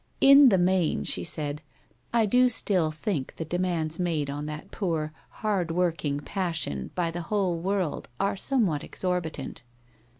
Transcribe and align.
'In 0.33 0.49
the 0.49 0.57
main,' 0.57 1.03
she 1.03 1.23
said,' 1.23 1.61
I 2.11 2.25
do 2.25 2.49
still 2.49 2.89
think 2.89 3.35
the 3.35 3.45
demands 3.45 3.99
made 3.99 4.31
on 4.31 4.47
that 4.47 4.71
poor, 4.71 5.13
hard 5.45 5.69
worked 5.69 6.03
passion 6.25 6.89
by 6.95 7.11
the 7.11 7.21
whole 7.29 7.59
world 7.59 8.07
are 8.19 8.35
somewhat 8.35 8.83
exorbitant. 8.83 9.61